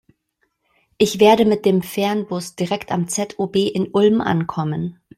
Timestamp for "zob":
3.07-3.55